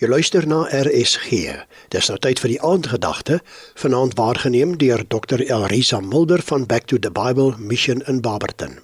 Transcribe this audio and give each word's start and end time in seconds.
Jy 0.00 0.08
luister 0.08 0.46
na 0.48 0.62
RSG. 0.72 1.58
Dis 1.92 2.06
nou 2.08 2.14
tyd 2.24 2.40
vir 2.40 2.54
die 2.54 2.60
aandgedagte, 2.64 3.42
vanaand 3.82 4.14
waargeneem 4.16 4.78
deur 4.80 5.02
Dr. 5.04 5.42
Elrisa 5.44 6.00
Mulder 6.00 6.40
van 6.48 6.64
Back 6.64 6.86
to 6.88 6.96
the 6.96 7.10
Bible 7.12 7.52
Mission 7.58 8.00
in 8.08 8.22
Barberton. 8.24 8.78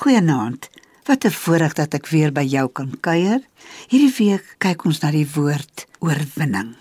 Goeienaand. 0.00 0.70
Wat 1.04 1.24
'n 1.24 1.30
voorreg 1.30 1.72
dat 1.72 1.94
ek 1.94 2.06
weer 2.08 2.32
by 2.32 2.40
jou 2.40 2.68
kan 2.72 2.96
kuier. 3.00 3.40
Hierdie 3.88 4.14
week 4.16 4.56
kyk 4.58 4.84
ons 4.84 5.00
na 5.00 5.10
die 5.10 5.28
woord 5.34 5.86
oorwinning. 6.00 6.76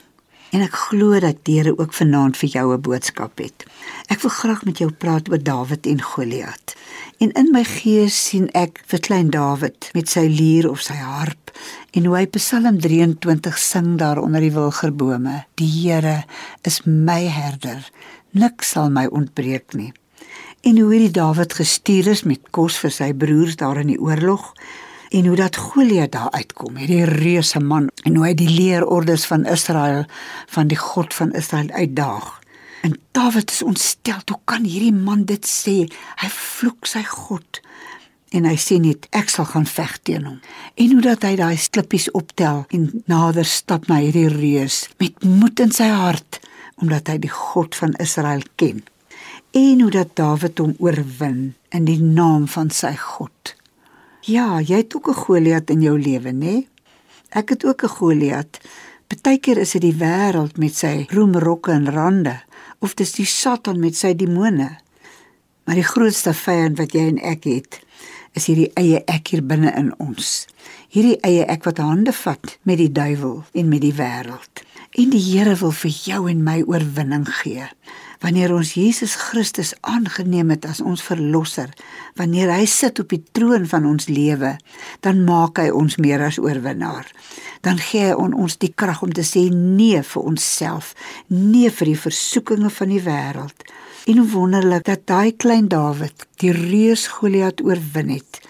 En 0.55 0.64
ek 0.64 0.75
glo 0.88 1.20
dat 1.20 1.43
Here 1.48 1.73
ook 1.77 1.93
vanaand 1.93 2.38
vir 2.38 2.50
jou 2.50 2.73
'n 2.73 2.82
boodskap 2.82 3.38
het. 3.38 3.66
Ek 4.07 4.21
wil 4.21 4.32
graag 4.32 4.63
met 4.66 4.77
jou 4.77 4.91
praat 4.91 5.30
oor 5.30 5.43
Dawid 5.43 5.86
en 5.86 6.02
Goliat. 6.02 6.75
En 7.18 7.31
in 7.31 7.52
my 7.52 7.63
gees 7.63 8.27
sien 8.27 8.49
ek 8.52 8.84
vir 8.86 8.99
klein 8.99 9.30
Dawid 9.30 9.89
met 9.94 10.09
sy 10.09 10.27
lier 10.27 10.70
of 10.70 10.81
sy 10.81 10.94
harp 10.94 11.52
en 11.91 12.05
hoe 12.05 12.16
hy 12.16 12.25
Psalm 12.27 12.80
23 12.80 13.57
sing 13.57 13.98
daar 13.98 14.20
onder 14.21 14.41
die 14.41 14.52
wilgerbome. 14.52 15.45
Die 15.55 15.68
Here 15.68 16.23
is 16.62 16.82
my 16.85 17.27
herder. 17.27 17.90
Niks 18.32 18.70
sal 18.70 18.90
my 18.90 19.05
ontbreek 19.05 19.73
nie. 19.73 19.93
En 20.62 20.77
hoe 20.77 20.91
hierdie 20.91 21.12
Dawid 21.12 21.54
gestuur 21.54 22.07
is 22.07 22.23
met 22.23 22.52
kos 22.52 22.77
vir 22.77 22.91
sy 22.91 23.13
broers 23.13 23.55
daar 23.55 23.79
in 23.82 23.88
die 23.88 24.02
oorlog 24.02 24.54
en 25.09 25.25
hoe 25.25 25.35
dat 25.35 25.55
Goliat 25.55 26.11
daar 26.11 26.31
uitkom, 26.31 26.75
hierdie 26.75 27.05
reuse 27.05 27.59
man 27.59 27.89
en 28.03 28.15
hoe 28.15 28.25
hy 28.25 28.34
die 28.38 28.49
leerordes 28.49 29.25
van 29.29 29.45
Israel 29.45 30.05
van 30.52 30.67
die 30.67 30.79
God 30.79 31.13
van 31.13 31.31
Israel 31.31 31.70
uitdaag. 31.70 32.34
En 32.81 32.98
Dawid 33.12 33.51
is 33.51 33.63
ontstel, 33.63 34.21
hoe 34.25 34.39
kan 34.45 34.63
hierdie 34.63 34.93
man 34.93 35.25
dit 35.25 35.48
sê? 35.48 35.88
Hy 36.21 36.29
vloek 36.31 36.85
sy 36.88 37.03
God. 37.03 37.62
En 38.35 38.45
hy 38.45 38.55
sê 38.59 38.77
net 38.84 39.07
ek 39.15 39.31
sal 39.31 39.48
gaan 39.49 39.65
veg 39.67 39.95
teen 40.03 40.27
hom. 40.27 40.39
En 40.75 40.93
hoe 40.93 41.03
dat 41.03 41.23
hy 41.23 41.35
daai 41.39 41.57
klippies 41.71 42.09
optel 42.17 42.65
en 42.76 42.89
nader 43.07 43.48
stap 43.48 43.87
na 43.87 44.01
hierdie 44.03 44.29
reus 44.31 44.85
met 44.99 45.23
moed 45.23 45.63
in 45.63 45.71
sy 45.71 45.87
hart 45.91 46.41
omdat 46.77 47.09
hy 47.09 47.17
die 47.23 47.34
God 47.34 47.76
van 47.76 47.95
Israel 48.04 48.43
ken. 48.62 48.84
En 49.57 49.82
hoe 49.82 49.91
dat 49.91 50.13
Dawid 50.20 50.60
hom 50.62 50.76
oorwin 50.84 51.55
in 51.73 51.87
die 51.87 52.01
naam 52.01 52.45
van 52.51 52.70
sy 52.70 52.93
God. 52.99 53.57
Ja, 54.27 54.59
jy 54.59 54.81
het 54.81 54.95
ook 54.95 55.07
'n 55.07 55.13
Goliat 55.23 55.70
in 55.70 55.81
jou 55.81 55.99
lewe, 55.99 56.31
nê? 56.31 56.67
Ek 57.29 57.49
het 57.49 57.65
ook 57.65 57.83
'n 57.83 57.87
Goliat. 57.87 58.59
Partykeer 59.07 59.57
is 59.57 59.71
dit 59.71 59.81
die 59.81 59.95
wêreld 59.95 60.57
met 60.57 60.75
sy 60.75 61.05
roemrokke 61.09 61.71
en 61.71 61.91
rande, 61.91 62.43
of 62.79 62.93
dis 62.93 63.11
die 63.11 63.25
Satan 63.25 63.79
met 63.79 63.95
sy 63.95 64.16
demone. 64.16 64.78
Maar 65.63 65.75
die 65.75 65.83
grootste 65.83 66.33
vyand 66.33 66.78
wat 66.78 66.91
jy 66.91 67.07
en 67.07 67.17
ek 67.17 67.44
het, 67.44 67.79
is 68.31 68.45
hierdie 68.45 68.72
eie 68.73 69.03
ek 69.05 69.28
hier 69.28 69.44
binne 69.44 69.73
in 69.75 70.00
ons. 70.00 70.45
Hierdie 70.89 71.19
eie 71.22 71.45
ek 71.45 71.63
wat 71.63 71.78
hande 71.78 72.13
vat 72.13 72.57
met 72.61 72.78
die 72.78 72.91
duiwel 72.91 73.44
en 73.51 73.67
met 73.67 73.81
die 73.81 73.94
wêreld. 73.94 74.63
En 74.91 75.09
die 75.09 75.31
Here 75.31 75.55
wil 75.55 75.72
vir 75.72 75.91
jou 75.91 76.29
en 76.29 76.44
my 76.44 76.63
oorwinning 76.66 77.28
gee 77.28 77.67
wanneer 78.23 78.53
ons 78.56 78.73
Jesus 78.78 79.16
Christus 79.16 79.73
aangeneem 79.81 80.50
het 80.56 80.66
as 80.66 80.81
ons 80.81 81.03
verlosser, 81.06 81.69
wanneer 82.18 82.51
hy 82.53 82.66
sit 82.69 83.00
op 83.00 83.12
die 83.13 83.22
troon 83.38 83.68
van 83.69 83.85
ons 83.90 84.09
lewe, 84.09 84.56
dan 85.06 85.23
maak 85.28 85.62
hy 85.62 85.69
ons 85.69 86.00
meer 86.01 86.23
as 86.25 86.40
oorwinnaar. 86.41 87.09
Dan 87.66 87.81
gee 87.81 88.09
hy 88.09 88.18
on 88.18 88.34
ons 88.38 88.57
die 88.62 88.73
krag 88.73 89.03
om 89.06 89.13
te 89.13 89.25
sê 89.25 89.47
nee 89.53 90.01
vir 90.01 90.29
onsself, 90.31 90.94
nee 91.28 91.69
vir 91.73 91.94
die 91.94 92.01
versoekinge 92.07 92.73
van 92.73 92.94
die 92.94 93.03
wêreld. 93.06 93.68
En 94.07 94.23
wonderlik 94.31 94.85
dat 94.88 95.07
daai 95.09 95.34
klein 95.35 95.68
Dawid 95.68 96.28
die 96.41 96.53
reus 96.56 97.07
Goliat 97.12 97.62
oorwin 97.66 98.13
het 98.16 98.41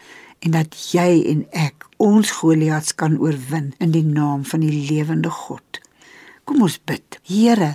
en 0.46 0.54
dat 0.54 0.76
jy 0.94 1.24
en 1.32 1.40
ek 1.58 1.88
ons 1.98 2.30
Goliats 2.40 2.94
kan 2.96 3.18
oorwin 3.18 3.72
in 3.82 3.92
die 3.96 4.06
naam 4.06 4.46
van 4.46 4.62
die 4.62 4.86
lewende 4.90 5.32
God. 5.34 5.82
Kom 6.48 6.62
ons 6.64 6.78
bid. 6.88 7.18
Here, 7.28 7.74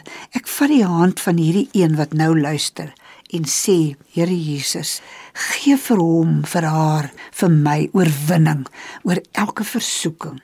vat 0.62 0.70
die 0.70 0.86
hand 0.86 1.18
van 1.18 1.40
hierdie 1.42 1.68
een 1.74 1.96
wat 1.98 2.12
nou 2.14 2.36
luister 2.38 2.92
en 3.34 3.46
sê, 3.48 3.96
Here 4.14 4.34
Jesus, 4.36 5.00
gee 5.34 5.74
vir 5.80 5.98
hom, 5.98 6.42
vir 6.46 6.66
haar, 6.68 7.08
vir 7.34 7.50
my 7.50 7.78
oorwinning 7.96 8.66
oor 9.08 9.18
elke 9.32 9.64
versoeking. 9.66 10.38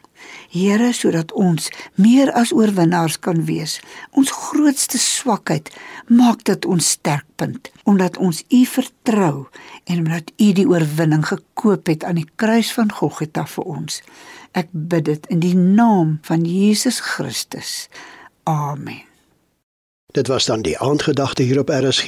Here, 0.51 0.89
sodat 0.97 1.31
ons 1.39 1.69
meer 2.01 2.33
as 2.35 2.51
oorwinnaars 2.57 3.21
kan 3.23 3.45
wees. 3.47 3.77
Ons 4.11 4.33
grootste 4.35 4.99
swakheid 4.99 5.71
maak 6.09 6.43
dit 6.49 6.67
ons 6.67 6.93
sterkpunt, 6.97 7.71
omdat 7.85 8.19
ons 8.19 8.43
U 8.49 8.63
vertrou 8.73 9.35
en 9.85 10.01
omdat 10.03 10.33
U 10.35 10.49
die 10.57 10.67
oorwinning 10.67 11.29
gekoop 11.29 11.93
het 11.93 12.09
aan 12.09 12.19
die 12.25 12.31
kruis 12.41 12.73
van 12.75 12.91
Golgotha 12.91 13.47
vir 13.55 13.71
ons. 13.79 14.01
Ek 14.57 14.73
bid 14.73 15.07
dit 15.13 15.31
in 15.31 15.45
die 15.45 15.55
naam 15.55 16.17
van 16.27 16.49
Jesus 16.49 17.05
Christus. 17.05 17.87
Amen. 18.49 19.08
Dit 20.13 20.27
was 20.27 20.45
dan 20.45 20.63
die 20.63 20.79
aandgedagte 20.79 21.43
hier 21.43 21.59
op 21.59 21.69
RSG. 21.69 22.07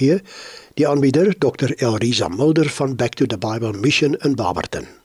Die 0.75 0.88
aanbieder 0.88 1.38
Dr. 1.38 1.71
Elrisa 1.77 2.28
Mulder 2.28 2.69
van 2.69 2.97
Back 2.97 3.15
to 3.15 3.27
the 3.27 3.38
Bible 3.38 3.72
Mission 3.72 4.15
in 4.15 4.34
Barberton. 4.34 5.00